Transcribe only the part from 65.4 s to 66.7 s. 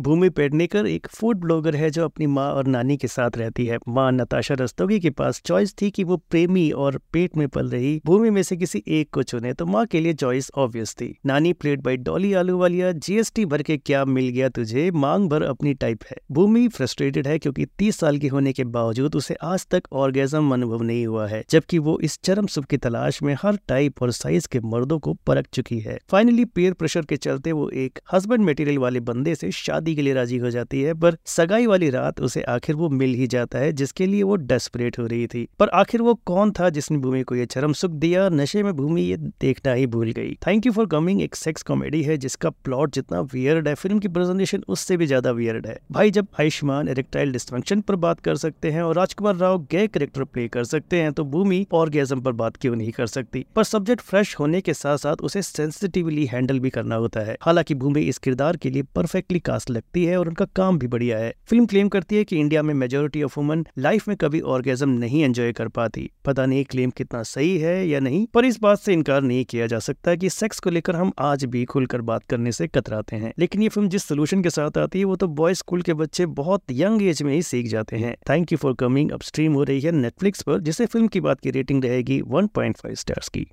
कर पाती। पता नहीं